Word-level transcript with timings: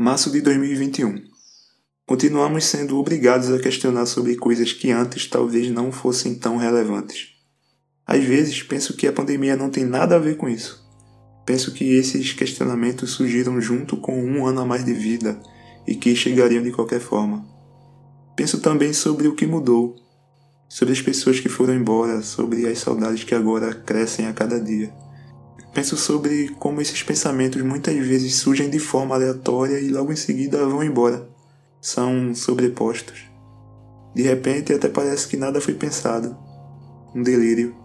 Março 0.00 0.30
de 0.30 0.40
2021. 0.40 1.24
Continuamos 2.06 2.66
sendo 2.66 3.00
obrigados 3.00 3.50
a 3.50 3.58
questionar 3.58 4.06
sobre 4.06 4.36
coisas 4.36 4.72
que 4.72 4.92
antes 4.92 5.26
talvez 5.26 5.72
não 5.72 5.90
fossem 5.90 6.36
tão 6.36 6.56
relevantes. 6.56 7.30
Às 8.06 8.22
vezes 8.22 8.62
penso 8.62 8.96
que 8.96 9.08
a 9.08 9.12
pandemia 9.12 9.56
não 9.56 9.70
tem 9.70 9.84
nada 9.84 10.14
a 10.14 10.18
ver 10.20 10.36
com 10.36 10.48
isso. 10.48 10.88
Penso 11.44 11.74
que 11.74 11.96
esses 11.96 12.32
questionamentos 12.32 13.10
surgiram 13.10 13.60
junto 13.60 13.96
com 13.96 14.22
um 14.22 14.46
ano 14.46 14.60
a 14.60 14.64
mais 14.64 14.84
de 14.84 14.94
vida 14.94 15.36
e 15.84 15.96
que 15.96 16.14
chegariam 16.14 16.62
de 16.62 16.70
qualquer 16.70 17.00
forma. 17.00 17.44
Penso 18.36 18.60
também 18.60 18.92
sobre 18.92 19.26
o 19.26 19.34
que 19.34 19.48
mudou, 19.48 19.96
sobre 20.68 20.94
as 20.94 21.02
pessoas 21.02 21.40
que 21.40 21.48
foram 21.48 21.74
embora, 21.74 22.22
sobre 22.22 22.68
as 22.68 22.78
saudades 22.78 23.24
que 23.24 23.34
agora 23.34 23.74
crescem 23.74 24.28
a 24.28 24.32
cada 24.32 24.60
dia. 24.60 24.94
Penso 25.78 25.96
sobre 25.96 26.48
como 26.58 26.80
esses 26.80 27.04
pensamentos 27.04 27.62
muitas 27.62 27.94
vezes 27.94 28.34
surgem 28.34 28.68
de 28.68 28.80
forma 28.80 29.14
aleatória 29.14 29.78
e 29.78 29.90
logo 29.90 30.12
em 30.12 30.16
seguida 30.16 30.66
vão 30.66 30.82
embora. 30.82 31.28
São 31.80 32.34
sobrepostos. 32.34 33.30
De 34.12 34.20
repente 34.22 34.72
até 34.72 34.88
parece 34.88 35.28
que 35.28 35.36
nada 35.36 35.60
foi 35.60 35.74
pensado. 35.74 36.36
Um 37.14 37.22
delírio. 37.22 37.76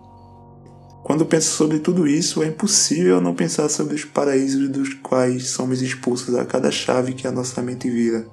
Quando 1.03 1.23
penso 1.23 1.51
sobre 1.51 1.77
tudo 1.77 2.07
isso, 2.07 2.41
é 2.41 2.48
impossível 2.48 3.21
não 3.21 3.35
pensar 3.35 3.70
sobre 3.70 3.93
os 3.93 4.03
paraísos 4.03 4.70
dos 4.70 4.95
quais 4.95 5.49
somos 5.49 5.79
expulsos 5.84 6.34
a 6.34 6.43
cada 6.45 6.71
chave 6.71 7.13
que 7.13 7.27
a 7.27 7.31
nossa 7.31 7.62
mente 7.62 7.91
vira. 7.91 8.25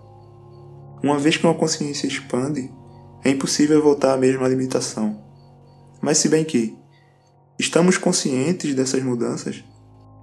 Uma 1.02 1.18
vez 1.18 1.36
que 1.36 1.44
uma 1.44 1.52
consciência 1.52 2.06
expande, 2.06 2.72
é 3.22 3.28
impossível 3.28 3.82
voltar 3.82 4.14
à 4.14 4.16
mesma 4.16 4.48
limitação. 4.48 5.22
Mas 6.00 6.16
se 6.16 6.30
bem 6.30 6.46
que, 6.46 6.79
Estamos 7.60 7.98
conscientes 7.98 8.74
dessas 8.74 9.02
mudanças? 9.02 9.62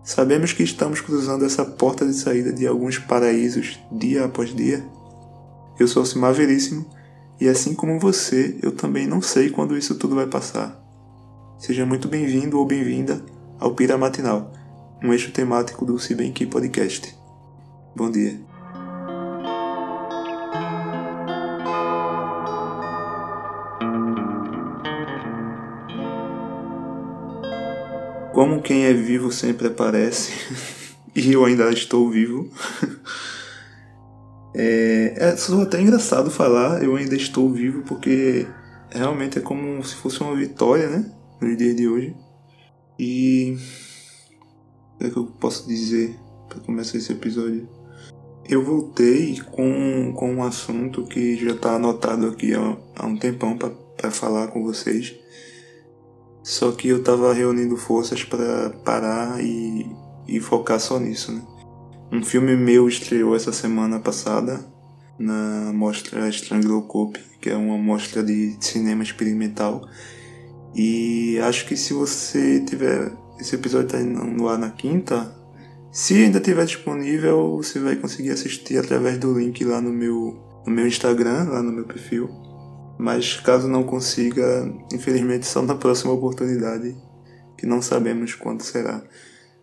Sabemos 0.04 0.54
que 0.54 0.64
estamos 0.64 1.02
cruzando 1.02 1.45
essa 1.45 1.64
porta 1.64 2.04
de 2.04 2.16
saída 2.16 2.52
de 2.52 2.66
alguns 2.66 2.98
paraísos 2.98 3.80
dia 3.91 4.26
após 4.26 4.55
dia? 4.55 4.84
Eu 5.80 5.88
sou 5.88 6.04
Simar 6.04 6.34
Veríssimo 6.34 6.84
e 7.39 7.47
assim 7.47 7.75
como 7.75 8.00
você, 8.00 8.58
eu 8.64 8.72
também 8.72 9.06
não 9.06 9.22
sei 9.22 9.52
quando 9.52 9.78
isso 9.78 9.94
tudo 9.94 10.16
vai 10.16 10.25
passar. 10.25 10.84
Seja 11.59 11.86
muito 11.86 12.08
bem-vindo 12.08 12.58
ou 12.58 12.66
bem-vinda 12.66 13.23
ao 13.59 13.75
Pira 13.75 14.00
Matinal, 14.00 14.52
um 15.03 15.14
eixo 15.14 15.31
temático 15.31 15.86
do 15.86 16.00
Se 16.00 16.16
Bem 16.16 16.31
Que 16.34 16.47
Podcast. 16.47 17.16
Bom 17.95 18.09
dia. 18.09 18.47
Como 28.38 28.62
quem 28.62 28.86
é 28.86 28.94
vivo 28.94 29.32
sempre 29.32 29.66
aparece, 29.66 30.32
e 31.16 31.34
eu 31.34 31.44
ainda 31.44 31.72
estou 31.72 32.08
vivo. 32.08 32.48
é, 34.54 35.16
é 35.18 35.36
só 35.36 35.64
até 35.64 35.82
engraçado 35.82 36.30
falar, 36.30 36.84
eu 36.84 36.96
ainda 36.96 37.16
estou 37.16 37.52
vivo, 37.52 37.82
porque 37.82 38.46
realmente 38.92 39.40
é 39.40 39.42
como 39.42 39.84
se 39.84 39.96
fosse 39.96 40.22
uma 40.22 40.36
vitória, 40.36 40.88
né? 40.88 41.12
No 41.42 41.56
dia 41.56 41.74
de 41.74 41.88
hoje. 41.88 42.16
E. 43.00 43.58
O 44.94 45.00
que, 45.00 45.08
é 45.08 45.10
que 45.10 45.18
eu 45.18 45.26
posso 45.26 45.68
dizer 45.68 46.16
para 46.48 46.60
começar 46.60 47.00
esse 47.00 47.12
episódio? 47.12 47.68
Eu 48.48 48.64
voltei 48.64 49.42
com, 49.52 50.14
com 50.16 50.36
um 50.36 50.44
assunto 50.44 51.08
que 51.08 51.44
já 51.44 51.54
está 51.54 51.72
anotado 51.72 52.28
aqui 52.28 52.54
há, 52.54 52.78
há 52.98 53.08
um 53.08 53.18
tempão 53.18 53.58
para 53.58 54.12
falar 54.12 54.50
com 54.50 54.62
vocês 54.62 55.16
só 56.48 56.72
que 56.72 56.88
eu 56.88 57.03
tava 57.03 57.34
reunindo 57.34 57.76
forças 57.76 58.23
para 58.23 58.70
parar 58.70 59.44
e, 59.44 59.86
e 60.26 60.40
focar 60.40 60.80
só 60.80 60.98
nisso, 60.98 61.34
né? 61.34 61.42
Um 62.09 62.23
filme 62.23 62.56
meu 62.56 62.88
estreou 62.88 63.36
essa 63.36 63.52
semana 63.52 64.00
passada 64.00 64.66
na 65.20 65.73
mostra 65.73 66.30
Strangloscope, 66.30 67.20
que 67.42 67.50
é 67.50 67.56
uma 67.58 67.78
mostra 67.78 68.23
de 68.23 68.56
cinema 68.62 69.03
experimental. 69.03 69.90
E 70.73 71.38
acho 71.40 71.66
que 71.68 71.75
se 71.75 71.94
você 71.94 72.62
tiver. 72.62 73.12
Esse 73.38 73.56
episódio 73.56 73.90
tá 73.90 74.00
no 74.00 74.47
ar 74.47 74.58
na 74.58 74.69
quinta. 74.69 75.35
Se 75.91 76.14
ainda 76.14 76.40
tiver 76.40 76.66
disponível, 76.66 77.58
você 77.58 77.78
vai 77.78 77.97
conseguir 77.97 78.29
assistir 78.29 78.78
através 78.78 79.18
do 79.18 79.38
link 79.38 79.66
lá 79.66 79.81
no 79.81 79.91
meu, 79.91 80.41
no 80.66 80.72
meu 80.72 80.88
Instagram, 80.88 81.50
lá 81.50 81.62
no 81.62 81.74
meu 81.74 81.84
perfil. 81.84 82.29
Mas 82.97 83.40
caso 83.40 83.68
não 83.68 83.84
consiga, 83.84 84.74
infelizmente 84.94 85.46
só 85.46 85.62
na 85.62 85.75
próxima 85.75 86.13
oportunidade, 86.13 86.96
que 87.58 87.66
não 87.66 87.81
sabemos 87.81 88.34
quando 88.34 88.63
será. 88.63 89.03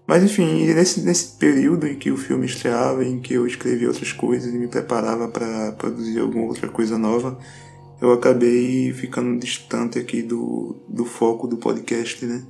Mas 0.06 0.22
enfim, 0.22 0.66
nesse, 0.74 1.00
nesse 1.00 1.36
período 1.38 1.86
em 1.86 1.96
que 1.96 2.10
o 2.10 2.16
filme 2.16 2.46
estreava, 2.46 3.04
em 3.04 3.20
que 3.20 3.34
eu 3.34 3.46
escrevi 3.46 3.86
outras 3.86 4.12
coisas 4.12 4.52
e 4.52 4.58
me 4.58 4.68
preparava 4.68 5.28
para 5.28 5.72
produzir 5.72 6.20
alguma 6.20 6.44
outra 6.44 6.68
coisa 6.68 6.98
nova, 6.98 7.38
eu 8.00 8.12
acabei 8.12 8.92
ficando 8.92 9.38
distante 9.38 9.98
aqui 9.98 10.22
do, 10.22 10.76
do 10.88 11.04
foco 11.04 11.46
do 11.46 11.56
podcast, 11.56 12.24
né? 12.26 12.44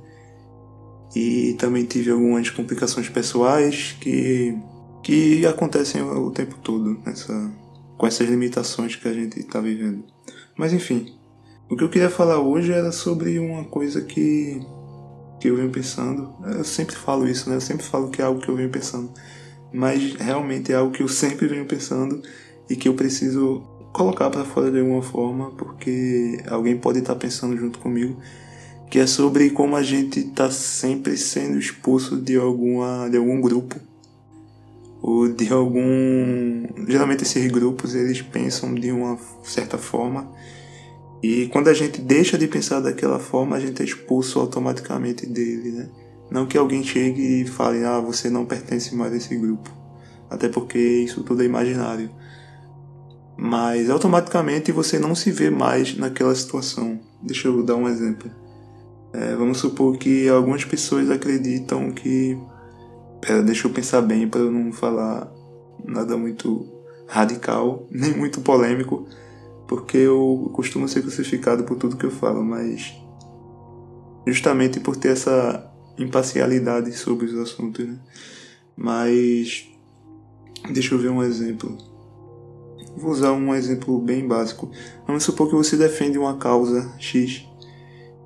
E 1.15 1.55
também 1.57 1.85
tive 1.85 2.11
algumas 2.11 2.49
complicações 2.49 3.07
pessoais 3.07 3.95
que, 4.01 4.57
que 5.01 5.45
acontecem 5.45 6.01
o 6.01 6.29
tempo 6.31 6.57
todo 6.61 6.99
nessa, 7.05 7.53
com 7.97 8.05
essas 8.05 8.27
limitações 8.29 8.97
que 8.97 9.07
a 9.07 9.13
gente 9.13 9.39
está 9.39 9.61
vivendo. 9.61 10.03
Mas 10.57 10.73
enfim, 10.73 11.13
o 11.69 11.75
que 11.75 11.83
eu 11.83 11.89
queria 11.89 12.09
falar 12.09 12.39
hoje 12.39 12.71
era 12.71 12.91
sobre 12.91 13.39
uma 13.39 13.63
coisa 13.63 14.01
que, 14.01 14.61
que 15.39 15.49
eu 15.49 15.55
venho 15.55 15.69
pensando. 15.69 16.33
Eu 16.45 16.63
sempre 16.63 16.95
falo 16.95 17.27
isso, 17.27 17.49
né? 17.49 17.55
Eu 17.55 17.61
sempre 17.61 17.83
falo 17.83 18.09
que 18.09 18.21
é 18.21 18.25
algo 18.25 18.39
que 18.39 18.49
eu 18.49 18.55
venho 18.55 18.69
pensando. 18.69 19.11
Mas 19.73 20.13
realmente 20.13 20.71
é 20.71 20.75
algo 20.75 20.91
que 20.91 21.03
eu 21.03 21.07
sempre 21.07 21.47
venho 21.47 21.65
pensando 21.65 22.21
e 22.69 22.75
que 22.75 22.87
eu 22.87 22.93
preciso 22.93 23.63
colocar 23.91 24.29
para 24.29 24.43
fora 24.43 24.71
de 24.71 24.79
alguma 24.79 25.01
forma, 25.01 25.51
porque 25.51 26.37
alguém 26.49 26.77
pode 26.77 26.99
estar 26.99 27.15
pensando 27.15 27.57
junto 27.57 27.79
comigo, 27.79 28.19
que 28.91 28.99
é 28.99 29.07
sobre 29.07 29.49
como 29.49 29.75
a 29.75 29.83
gente 29.83 30.19
está 30.19 30.51
sempre 30.51 31.17
sendo 31.17 31.57
expulso 31.57 32.17
de 32.17 32.35
alguma 32.35 33.09
de 33.09 33.17
algum 33.17 33.39
grupo 33.39 33.79
ou 35.07 35.27
de 35.31 35.53
algum. 35.53 36.65
Geralmente 36.87 37.21
esses 37.21 37.51
grupos 37.51 37.93
eles 37.93 38.23
pensam 38.23 38.73
de 38.73 38.91
uma 38.91 39.19
certa 39.43 39.77
forma 39.77 40.31
e 41.21 41.47
quando 41.49 41.67
a 41.67 41.73
gente 41.73 42.01
deixa 42.01 42.39
de 42.39 42.47
pensar 42.47 42.79
daquela 42.79 43.19
forma 43.19 43.55
a 43.55 43.59
gente 43.59 43.83
é 43.83 43.85
expulso 43.85 44.39
automaticamente 44.39 45.27
dele, 45.27 45.71
né? 45.71 45.89
Não 46.31 46.47
que 46.47 46.57
alguém 46.57 46.83
chegue 46.83 47.43
e 47.43 47.45
fale, 47.45 47.85
ah, 47.85 47.99
você 47.99 48.31
não 48.31 48.45
pertence 48.45 48.95
mais 48.95 49.13
a 49.13 49.17
esse 49.17 49.35
grupo, 49.35 49.69
até 50.27 50.49
porque 50.49 50.79
isso 50.79 51.23
tudo 51.23 51.43
é 51.43 51.45
imaginário. 51.45 52.09
Mas 53.37 53.91
automaticamente 53.91 54.71
você 54.71 54.97
não 54.97 55.13
se 55.13 55.31
vê 55.31 55.51
mais 55.51 55.95
naquela 55.95 56.33
situação. 56.33 56.99
Deixa 57.21 57.47
eu 57.47 57.61
dar 57.61 57.75
um 57.75 57.87
exemplo. 57.87 58.31
É, 59.13 59.35
vamos 59.35 59.59
supor 59.59 59.97
que 59.97 60.27
algumas 60.27 60.65
pessoas 60.65 61.11
acreditam 61.11 61.91
que 61.91 62.35
Pera, 63.25 63.41
deixa 63.41 63.67
eu 63.67 63.71
pensar 63.71 64.01
bem 64.01 64.27
para 64.27 64.41
eu 64.41 64.51
não 64.51 64.71
falar 64.71 65.33
nada 65.83 66.15
muito 66.15 66.67
radical, 67.07 67.87
nem 67.89 68.15
muito 68.15 68.39
polêmico, 68.41 69.07
porque 69.67 69.97
eu 69.97 70.51
costumo 70.53 70.87
ser 70.87 71.01
crucificado 71.01 71.63
por 71.63 71.75
tudo 71.75 71.97
que 71.97 72.05
eu 72.05 72.11
falo, 72.11 72.43
mas 72.43 72.93
justamente 74.27 74.79
por 74.79 74.95
ter 74.95 75.09
essa 75.09 75.71
imparcialidade 75.97 76.91
sobre 76.93 77.25
os 77.25 77.35
assuntos, 77.35 77.87
né? 77.87 77.97
Mas 78.77 79.67
deixa 80.71 80.93
eu 80.93 80.99
ver 80.99 81.09
um 81.09 81.23
exemplo. 81.23 81.75
Vou 82.95 83.11
usar 83.11 83.31
um 83.31 83.55
exemplo 83.55 83.99
bem 83.99 84.27
básico. 84.27 84.69
Vamos 85.07 85.23
supor 85.23 85.49
que 85.49 85.55
você 85.55 85.75
defende 85.75 86.17
uma 86.19 86.37
causa 86.37 86.93
X 86.99 87.43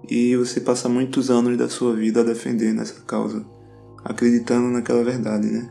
e 0.09 0.36
você 0.36 0.59
passa 0.59 0.90
muitos 0.90 1.30
anos 1.30 1.58
da 1.58 1.70
sua 1.70 1.96
vida 1.96 2.24
defendendo 2.24 2.82
essa 2.82 3.02
causa 3.02 3.46
acreditando 4.04 4.68
naquela 4.70 5.04
verdade, 5.04 5.48
né? 5.48 5.70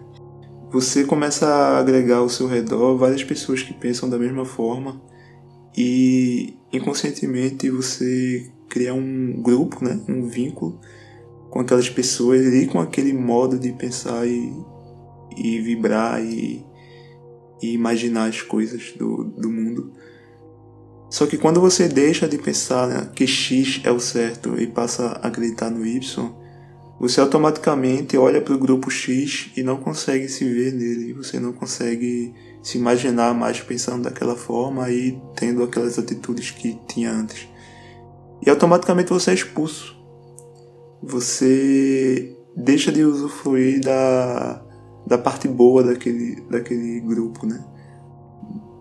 Você 0.70 1.04
começa 1.04 1.46
a 1.46 1.78
agregar 1.78 2.18
ao 2.18 2.28
seu 2.28 2.46
redor 2.46 2.96
várias 2.96 3.24
pessoas 3.24 3.62
que 3.62 3.72
pensam 3.72 4.08
da 4.08 4.18
mesma 4.18 4.44
forma 4.44 5.00
e 5.76 6.54
inconscientemente 6.72 7.70
você 7.70 8.50
cria 8.68 8.92
um 8.92 9.40
grupo, 9.40 9.82
né? 9.82 10.00
Um 10.08 10.26
vínculo 10.26 10.78
com 11.50 11.60
aquelas 11.60 11.88
pessoas 11.88 12.42
e 12.52 12.66
com 12.66 12.78
aquele 12.78 13.12
modo 13.12 13.58
de 13.58 13.72
pensar 13.72 14.26
e, 14.26 14.52
e 15.36 15.58
vibrar 15.60 16.22
e, 16.22 16.64
e 17.62 17.72
imaginar 17.72 18.28
as 18.28 18.42
coisas 18.42 18.92
do, 18.96 19.24
do 19.24 19.50
mundo. 19.50 19.92
Só 21.10 21.26
que 21.26 21.38
quando 21.38 21.60
você 21.60 21.88
deixa 21.88 22.28
de 22.28 22.36
pensar 22.36 22.86
né, 22.86 23.10
que 23.14 23.26
X 23.26 23.80
é 23.84 23.90
o 23.90 23.98
certo 23.98 24.60
e 24.60 24.66
passa 24.66 25.06
a 25.06 25.28
acreditar 25.28 25.70
no 25.70 25.86
Y, 25.86 26.34
você 26.98 27.20
automaticamente 27.20 28.16
olha 28.16 28.40
para 28.40 28.54
o 28.54 28.58
grupo 28.58 28.90
X 28.90 29.52
e 29.56 29.62
não 29.62 29.76
consegue 29.76 30.28
se 30.28 30.44
ver 30.44 30.72
nele, 30.72 31.12
você 31.12 31.38
não 31.38 31.52
consegue 31.52 32.34
se 32.60 32.76
imaginar 32.76 33.32
mais 33.34 33.60
pensando 33.60 34.02
daquela 34.02 34.34
forma 34.34 34.90
e 34.90 35.20
tendo 35.36 35.62
aquelas 35.62 35.96
atitudes 35.96 36.50
que 36.50 36.76
tinha 36.88 37.12
antes. 37.12 37.48
E 38.44 38.50
automaticamente 38.50 39.10
você 39.10 39.30
é 39.30 39.34
expulso. 39.34 39.96
Você 41.00 42.36
deixa 42.56 42.90
de 42.90 43.04
usufruir 43.04 43.80
da, 43.80 44.60
da 45.06 45.16
parte 45.16 45.46
boa 45.46 45.84
daquele, 45.84 46.40
daquele 46.50 47.00
grupo, 47.00 47.46
né? 47.46 47.64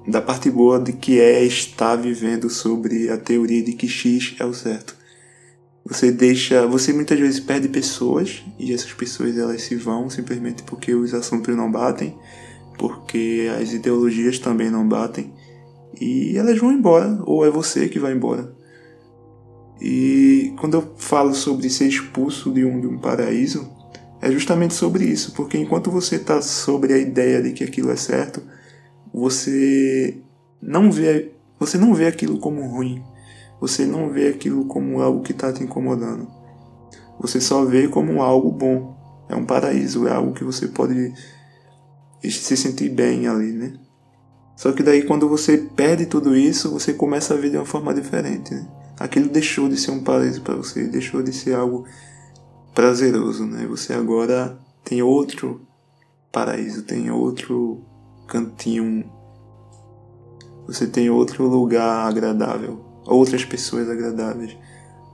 Da 0.07 0.21
parte 0.21 0.49
boa 0.49 0.79
de 0.79 0.93
que 0.93 1.19
é 1.19 1.43
estar 1.43 1.95
vivendo 1.95 2.49
sobre 2.49 3.11
a 3.11 3.17
teoria 3.17 3.61
de 3.61 3.73
que 3.73 3.87
X 3.87 4.35
é 4.39 4.45
o 4.45 4.53
certo. 4.53 4.96
Você 5.89 6.11
deixa, 6.11 6.67
você 6.67 6.91
muitas 6.91 7.17
vezes 7.17 7.39
perde 7.39 7.69
pessoas 7.69 8.43
e 8.59 8.73
essas 8.73 8.91
pessoas 8.91 9.37
elas 9.37 9.61
se 9.61 9.75
vão 9.75 10.09
simplesmente 10.09 10.61
porque 10.63 10.93
os 10.93 11.13
assuntos 11.13 11.55
não 11.55 11.71
batem, 11.71 12.13
porque 12.77 13.47
as 13.57 13.71
ideologias 13.71 14.37
também 14.37 14.69
não 14.69 14.85
batem 14.85 15.33
e 15.99 16.37
elas 16.37 16.59
vão 16.59 16.73
embora 16.73 17.17
ou 17.23 17.45
é 17.45 17.49
você 17.49 17.87
que 17.87 17.99
vai 17.99 18.11
embora. 18.11 18.53
E 19.79 20.53
quando 20.59 20.73
eu 20.73 20.93
falo 20.97 21.33
sobre 21.33 21.69
ser 21.69 21.87
expulso 21.87 22.51
de 22.51 22.65
um, 22.65 22.81
de 22.81 22.87
um 22.87 22.97
paraíso, 22.97 23.71
é 24.21 24.29
justamente 24.29 24.73
sobre 24.73 25.05
isso, 25.05 25.31
porque 25.33 25.57
enquanto 25.57 25.89
você 25.89 26.17
está 26.17 26.41
sobre 26.41 26.93
a 26.93 26.97
ideia 26.97 27.41
de 27.41 27.53
que 27.53 27.63
aquilo 27.63 27.91
é 27.91 27.95
certo, 27.95 28.41
você 29.13 30.17
não 30.61 30.91
vê, 30.91 31.31
você 31.57 31.77
não 31.77 31.93
vê 31.93 32.07
aquilo 32.07 32.39
como 32.39 32.67
ruim, 32.67 33.01
você 33.59 33.85
não 33.85 34.09
vê 34.09 34.29
aquilo 34.29 34.65
como 34.65 35.01
algo 35.01 35.21
que 35.21 35.31
está 35.31 35.51
te 35.51 35.63
incomodando. 35.63 36.27
Você 37.19 37.41
só 37.41 37.65
vê 37.65 37.87
como 37.87 38.21
algo 38.21 38.51
bom. 38.51 38.95
É 39.29 39.35
um 39.35 39.45
paraíso, 39.45 40.07
é 40.07 40.13
algo 40.13 40.33
que 40.33 40.43
você 40.43 40.67
pode 40.67 41.13
se 42.23 42.55
sentir 42.55 42.89
bem 42.89 43.27
ali, 43.27 43.51
né? 43.51 43.73
Só 44.55 44.71
que 44.71 44.81
daí 44.81 45.03
quando 45.03 45.27
você 45.27 45.57
perde 45.57 46.05
tudo 46.05 46.35
isso, 46.35 46.71
você 46.71 46.93
começa 46.93 47.33
a 47.33 47.37
ver 47.37 47.51
de 47.51 47.57
uma 47.57 47.65
forma 47.65 47.93
diferente, 47.93 48.53
né? 48.53 48.67
Aquilo 48.99 49.29
deixou 49.29 49.69
de 49.69 49.77
ser 49.77 49.91
um 49.91 50.03
paraíso 50.03 50.41
para 50.41 50.55
você, 50.55 50.87
deixou 50.87 51.21
de 51.21 51.31
ser 51.31 51.55
algo 51.55 51.85
prazeroso, 52.73 53.45
né? 53.45 53.67
Você 53.67 53.93
agora 53.93 54.57
tem 54.83 55.01
outro 55.01 55.61
paraíso, 56.31 56.83
tem 56.83 57.11
outro 57.11 57.83
cantinho, 58.27 59.03
você 60.65 60.87
tem 60.87 61.09
outro 61.09 61.47
lugar 61.47 62.07
agradável, 62.07 62.86
outras 63.07 63.45
pessoas 63.45 63.89
agradáveis, 63.89 64.57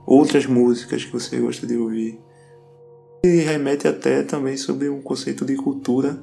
outras 0.06 0.46
músicas 0.46 1.04
que 1.04 1.12
você 1.12 1.38
gosta 1.38 1.66
de 1.66 1.76
ouvir. 1.76 2.20
E 3.24 3.40
remete 3.40 3.88
até 3.88 4.22
também 4.22 4.56
sobre 4.56 4.88
um 4.88 5.00
conceito 5.00 5.44
de 5.44 5.56
cultura, 5.56 6.22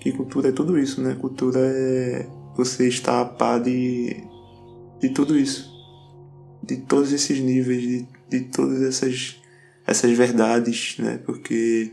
que 0.00 0.12
cultura 0.12 0.48
é 0.48 0.52
tudo 0.52 0.78
isso, 0.78 1.00
né? 1.00 1.14
Cultura 1.14 1.60
é 1.60 2.28
você 2.56 2.88
estar 2.88 3.20
a 3.20 3.24
par 3.24 3.60
de, 3.60 4.16
de 5.00 5.10
tudo 5.10 5.38
isso, 5.38 5.70
de 6.62 6.78
todos 6.78 7.12
esses 7.12 7.38
níveis, 7.40 7.82
de, 7.82 8.08
de 8.28 8.40
todas 8.46 8.82
essas 8.82 9.40
essas 9.86 10.12
verdades, 10.12 10.96
né? 10.98 11.18
Porque 11.24 11.92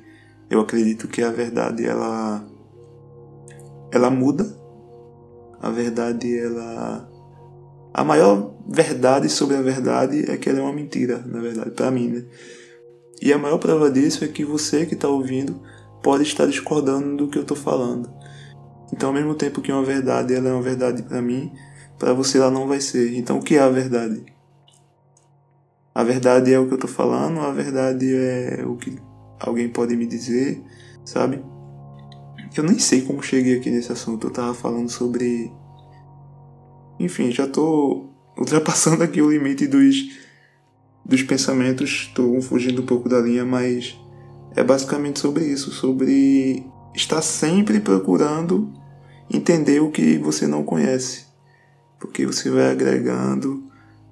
eu 0.49 0.59
acredito 0.59 1.07
que 1.07 1.21
a 1.21 1.31
verdade 1.31 1.85
ela 1.85 2.45
ela 3.91 4.09
muda. 4.09 4.43
A 5.61 5.69
verdade 5.69 6.37
ela 6.37 7.09
a 7.97 8.03
maior 8.03 8.53
verdade 8.67 9.29
sobre 9.29 9.55
a 9.55 9.61
verdade 9.61 10.29
é 10.29 10.35
que 10.35 10.49
ela 10.49 10.59
é 10.59 10.61
uma 10.61 10.73
mentira, 10.73 11.23
na 11.25 11.39
verdade, 11.39 11.71
para 11.71 11.89
mim, 11.89 12.09
né? 12.09 12.25
E 13.21 13.31
a 13.31 13.37
maior 13.37 13.57
prova 13.57 13.89
disso 13.89 14.25
é 14.25 14.27
que 14.27 14.43
você 14.43 14.85
que 14.85 14.95
está 14.95 15.07
ouvindo 15.07 15.61
pode 16.03 16.23
estar 16.23 16.45
discordando 16.45 17.15
do 17.15 17.29
que 17.29 17.37
eu 17.37 17.43
estou 17.43 17.55
falando. 17.55 18.13
Então, 18.91 19.07
ao 19.07 19.15
mesmo 19.15 19.33
tempo 19.33 19.61
que 19.61 19.71
uma 19.71 19.81
verdade 19.81 20.33
ela 20.33 20.49
é 20.49 20.51
uma 20.51 20.61
verdade 20.61 21.03
para 21.03 21.21
mim, 21.21 21.53
para 21.97 22.13
você 22.13 22.37
ela 22.37 22.51
não 22.51 22.67
vai 22.67 22.81
ser. 22.81 23.15
Então, 23.15 23.37
o 23.37 23.41
que 23.41 23.55
é 23.55 23.61
a 23.61 23.69
verdade? 23.69 24.25
A 25.93 26.03
verdade 26.03 26.51
é 26.51 26.59
o 26.59 26.67
que 26.67 26.73
eu 26.73 26.79
tô 26.79 26.89
falando, 26.89 27.39
a 27.39 27.51
verdade 27.53 28.13
é 28.13 28.61
o 28.67 28.75
que 28.75 28.99
alguém 29.39 29.69
pode 29.69 29.95
me 29.95 30.05
dizer, 30.05 30.61
sabe? 31.05 31.41
Eu 32.57 32.63
nem 32.65 32.77
sei 32.77 33.03
como 33.03 33.23
cheguei 33.23 33.57
aqui 33.57 33.71
nesse 33.71 33.93
assunto. 33.93 34.27
Eu 34.27 34.31
tava 34.31 34.53
falando 34.53 34.89
sobre. 34.89 35.49
Enfim, 36.99 37.31
já 37.31 37.47
tô 37.47 38.05
ultrapassando 38.37 39.03
aqui 39.03 39.21
o 39.21 39.31
limite 39.31 39.67
dos, 39.67 39.95
dos 41.03 41.23
pensamentos, 41.23 42.11
tô 42.13 42.41
fugindo 42.41 42.81
um 42.81 42.85
pouco 42.85 43.09
da 43.09 43.19
linha, 43.19 43.45
mas 43.45 43.97
é 44.55 44.63
basicamente 44.63 45.19
sobre 45.19 45.45
isso, 45.45 45.71
sobre 45.71 46.65
estar 46.93 47.21
sempre 47.21 47.79
procurando 47.79 48.71
entender 49.31 49.79
o 49.81 49.91
que 49.91 50.17
você 50.17 50.47
não 50.47 50.63
conhece, 50.63 51.25
porque 51.99 52.25
você 52.25 52.49
vai 52.49 52.71
agregando 52.71 53.63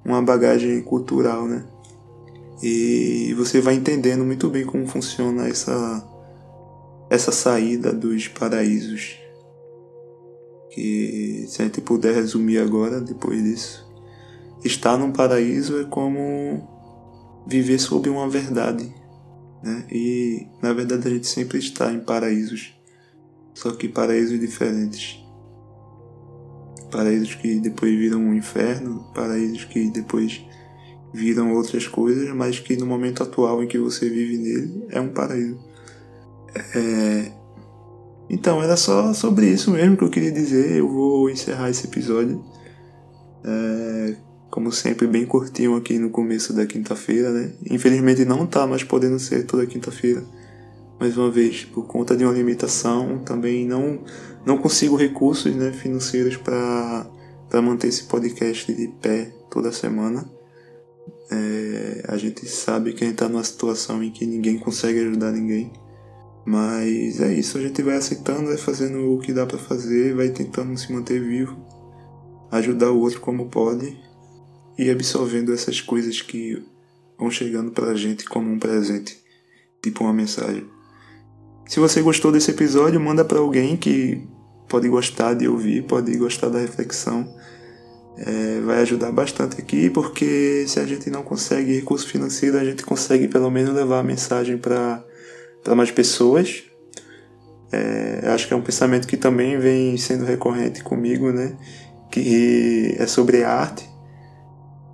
uma 0.03 0.21
bagagem 0.21 0.81
cultural, 0.81 1.47
né? 1.47 1.63
E 2.62 3.33
você 3.38 3.59
vai 3.62 3.75
entendendo 3.75 4.24
muito 4.24 4.50
bem 4.50 4.65
como 4.65 4.88
funciona 4.88 5.47
essa 5.47 6.09
essa 7.09 7.31
saída 7.31 7.94
dos 7.94 8.27
paraísos. 8.27 9.22
Que 10.73 11.45
se 11.47 11.61
a 11.61 11.65
gente 11.65 11.81
puder 11.81 12.15
resumir 12.15 12.57
agora, 12.57 12.99
depois 12.99 13.43
disso, 13.43 13.87
estar 14.63 14.97
num 14.97 15.11
paraíso 15.11 15.79
é 15.79 15.83
como 15.83 16.67
viver 17.45 17.79
sob 17.79 18.09
uma 18.09 18.27
verdade, 18.29 18.93
né? 19.61 19.85
E 19.91 20.47
na 20.61 20.73
verdade 20.73 21.07
a 21.07 21.11
gente 21.11 21.27
sempre 21.27 21.59
está 21.59 21.91
em 21.91 21.99
paraísos, 21.99 22.73
só 23.53 23.71
que 23.71 23.87
paraísos 23.87 24.39
diferentes. 24.39 25.19
Paraísos 26.91 27.35
que 27.35 27.59
depois 27.59 27.91
viram 27.97 28.19
um 28.19 28.33
inferno, 28.33 29.11
paraísos 29.13 29.65
que 29.65 29.89
depois 29.89 30.43
viram 31.13 31.53
outras 31.53 31.87
coisas, 31.87 32.29
mas 32.35 32.59
que 32.59 32.75
no 32.75 32.85
momento 32.85 33.23
atual 33.23 33.63
em 33.63 33.67
que 33.67 33.77
você 33.77 34.09
vive 34.09 34.37
nele 34.37 34.85
é 34.89 34.99
um 34.99 35.09
paraíso. 35.09 35.59
É... 36.75 37.31
Então, 38.33 38.63
era 38.63 38.75
só 38.75 39.13
sobre 39.13 39.47
isso 39.47 39.69
mesmo 39.69 39.95
que 39.95 40.03
eu 40.03 40.09
queria 40.09 40.31
dizer. 40.31 40.77
Eu 40.77 40.89
vou 40.89 41.30
encerrar 41.30 41.69
esse 41.69 41.85
episódio. 41.85 42.44
É... 43.45 44.15
Como 44.50 44.71
sempre, 44.71 45.06
bem 45.06 45.24
curtinho 45.25 45.75
aqui 45.75 46.00
no 46.00 46.09
começo 46.09 46.51
da 46.51 46.65
quinta-feira, 46.65 47.31
né? 47.31 47.53
Infelizmente 47.69 48.25
não 48.25 48.45
tá 48.47 48.65
mais 48.65 48.83
podendo 48.83 49.19
ser 49.19 49.45
toda 49.45 49.68
quinta-feira. 49.68 50.24
Mais 51.00 51.15
uma 51.15 51.30
vez, 51.30 51.63
por 51.65 51.85
conta 51.85 52.15
de 52.15 52.24
uma 52.24 52.33
limitação, 52.33 53.19
também 53.19 53.68
não, 53.68 54.00
não 54.45 54.57
consigo 54.57 54.95
recursos 54.95 55.56
né, 55.56 55.71
financeiros 55.71 56.38
para 56.38 57.07
manter 57.62 57.88
esse 57.88 58.03
podcast 58.03 58.71
de 58.74 58.88
pé 59.00 59.31
toda 59.50 59.71
semana. 59.71 60.27
É, 61.31 62.03
a 62.07 62.18
gente 62.18 62.47
sabe 62.47 62.94
que 62.94 63.03
a 63.03 63.07
gente 63.07 63.15
está 63.15 63.30
numa 63.30 63.44
situação 63.44 64.03
em 64.03 64.12
que 64.12 64.25
ninguém 64.25 64.57
consegue 64.57 65.00
ajudar 65.01 65.31
ninguém. 65.31 65.71
Mas 66.45 67.22
é 67.22 67.34
isso, 67.34 67.57
a 67.57 67.62
gente 67.62 67.81
vai 67.81 67.95
aceitando, 67.95 68.48
vai 68.48 68.57
fazendo 68.57 69.13
o 69.13 69.19
que 69.19 69.31
dá 69.31 69.45
para 69.45 69.57
fazer, 69.57 70.13
vai 70.13 70.30
tentando 70.30 70.78
se 70.78 70.92
manter 70.92 71.22
vivo, 71.22 71.57
ajudar 72.52 72.92
o 72.92 73.00
outro 73.00 73.21
como 73.21 73.47
pode 73.47 73.97
e 74.78 74.90
absorvendo 74.90 75.54
essas 75.54 75.80
coisas 75.80 76.21
que 76.21 76.62
vão 77.18 77.31
chegando 77.31 77.71
pra 77.71 77.95
gente 77.95 78.26
como 78.26 78.52
um 78.52 78.59
presente, 78.59 79.18
tipo 79.81 80.04
uma 80.04 80.14
mensagem. 80.14 80.66
Se 81.66 81.80
você 81.80 82.02
gostou 82.02 82.31
desse 82.31 82.52
episódio, 82.52 83.00
manda 83.00 83.23
para 83.23 83.40
alguém 83.40 83.78
que 83.78 84.28
pode 84.68 84.90
gostar 84.90 85.33
de 85.33 85.47
ouvir, 85.47 85.83
pode 85.83 86.18
gostar 86.18 86.50
da 86.50 86.59
reflexão 86.59 87.33
é, 88.18 88.62
vai 88.62 88.81
ajudar 88.81 89.12
bastante 89.12 89.59
aqui, 89.59 89.90
porque 89.90 90.66
se 90.68 90.80
a 90.80 90.85
gente 90.85 91.09
não 91.09 91.23
consegue 91.23 91.76
recurso 91.76 92.07
financeiro, 92.07 92.57
a 92.57 92.64
gente 92.64 92.83
consegue 92.83 93.28
pelo 93.28 93.50
menos 93.50 93.73
levar 93.73 94.00
a 94.00 94.04
mensagem 94.04 94.57
para 94.57 95.04
mais 95.75 95.91
pessoas. 95.91 96.63
É, 97.71 98.21
acho 98.27 98.47
que 98.47 98.53
é 98.53 98.57
um 98.57 98.61
pensamento 98.61 99.07
que 99.07 99.17
também 99.17 99.57
vem 99.57 99.97
sendo 99.97 100.25
recorrente 100.25 100.83
comigo, 100.83 101.31
né? 101.31 101.57
Que 102.11 102.95
é 102.99 103.07
sobre 103.07 103.43
arte. 103.43 103.89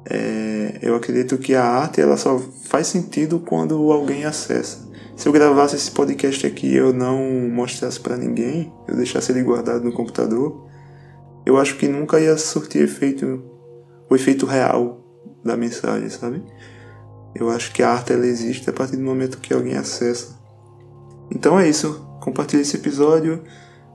É, 0.09 0.79
eu 0.81 0.95
acredito 0.95 1.37
que 1.37 1.53
a 1.53 1.63
arte 1.63 1.99
ela 1.99 2.17
só 2.17 2.39
faz 2.39 2.87
sentido 2.87 3.39
quando 3.39 3.91
alguém 3.91 4.25
acessa. 4.25 4.87
Se 5.15 5.27
eu 5.27 5.33
gravasse 5.33 5.75
esse 5.75 5.91
podcast 5.91 6.47
aqui 6.47 6.73
eu 6.73 6.93
não 6.93 7.49
mostrasse 7.49 7.99
para 7.99 8.15
ninguém, 8.15 8.71
eu 8.87 8.95
deixasse 8.95 9.33
ele 9.33 9.43
guardado 9.43 9.83
no 9.83 9.91
computador, 9.91 10.65
eu 11.45 11.57
acho 11.57 11.75
que 11.75 11.89
nunca 11.89 12.19
ia 12.21 12.37
surtir 12.37 12.83
efeito, 12.83 13.43
o 14.09 14.15
efeito 14.15 14.45
real 14.45 15.03
da 15.43 15.57
mensagem, 15.57 16.09
sabe? 16.09 16.41
Eu 17.35 17.49
acho 17.49 17.73
que 17.73 17.83
a 17.83 17.91
arte 17.91 18.13
ela 18.13 18.25
existe 18.25 18.69
a 18.69 18.73
partir 18.73 18.95
do 18.95 19.03
momento 19.03 19.39
que 19.39 19.53
alguém 19.53 19.75
acessa. 19.75 20.38
Então 21.31 21.59
é 21.59 21.69
isso. 21.69 22.05
Compartilhe 22.21 22.61
esse 22.61 22.75
episódio. 22.75 23.43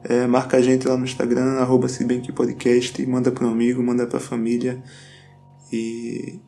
É, 0.02 0.26
marca 0.26 0.58
a 0.58 0.62
gente 0.62 0.86
lá 0.86 0.96
no 0.96 1.04
Instagram, 1.04 1.54
arroba 1.54 1.86
podcast, 2.34 3.06
manda 3.06 3.32
para 3.32 3.46
um 3.46 3.50
amigo, 3.50 3.82
manda 3.82 4.06
para 4.06 4.18
a 4.18 4.20
família. 4.20 4.82
E 5.72 6.38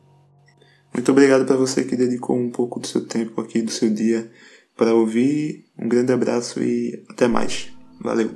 muito 0.93 1.11
obrigado 1.11 1.45
para 1.45 1.55
você 1.55 1.83
que 1.83 1.95
dedicou 1.95 2.37
um 2.37 2.51
pouco 2.51 2.79
do 2.79 2.87
seu 2.87 3.05
tempo 3.05 3.41
aqui, 3.41 3.61
do 3.61 3.71
seu 3.71 3.89
dia, 3.89 4.31
para 4.75 4.93
ouvir. 4.93 5.65
Um 5.77 5.87
grande 5.87 6.13
abraço 6.13 6.61
e 6.61 7.03
até 7.09 7.27
mais. 7.27 7.71
Valeu! 7.99 8.29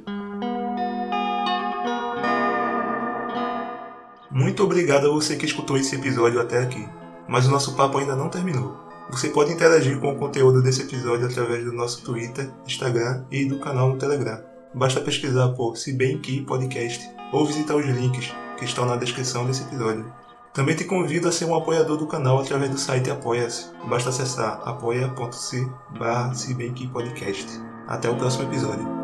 Muito 4.31 4.63
obrigado 4.63 5.08
a 5.08 5.12
você 5.12 5.36
que 5.36 5.46
escutou 5.46 5.77
esse 5.77 5.96
episódio 5.96 6.39
até 6.39 6.60
aqui, 6.60 6.88
mas 7.27 7.46
o 7.48 7.51
nosso 7.51 7.75
papo 7.75 7.98
ainda 7.98 8.15
não 8.15 8.29
terminou. 8.29 8.90
Você 9.12 9.27
pode 9.27 9.51
interagir 9.51 10.00
com 10.00 10.13
o 10.13 10.15
conteúdo 10.15 10.62
desse 10.62 10.84
episódio 10.84 11.27
através 11.27 11.65
do 11.65 11.74
nosso 11.74 12.01
Twitter, 12.01 12.50
Instagram 12.65 13.25
e 13.30 13.46
do 13.46 13.60
canal 13.60 13.89
no 13.89 13.98
Telegram. 13.98 14.41
Basta 14.74 15.01
pesquisar 15.01 15.50
por 15.50 15.75
Se 15.75 15.91
Bem 15.91 16.18
Que 16.18 16.41
Podcast 16.46 17.08
ou 17.34 17.46
visitar 17.46 17.75
os 17.75 17.86
links 17.86 18.34
que 18.58 18.63
estão 18.63 18.86
na 18.86 18.96
descrição 18.96 19.46
desse 19.46 19.63
episódio. 19.63 20.12
Também 20.53 20.75
te 20.75 20.86
convido 20.86 21.27
a 21.27 21.32
ser 21.32 21.46
um 21.46 21.56
apoiador 21.56 21.98
do 21.98 22.08
canal 22.08 22.39
através 22.39 22.72
do 22.72 22.77
site 22.77 23.12
Apoia-se. 23.12 23.65
Basta 23.89 24.10
acessar 24.10 24.62
apoia.se 24.65 25.70
barra 26.00 26.32
Até 27.88 28.10
o 28.10 28.15
próximo 28.15 28.44
episódio. 28.46 29.00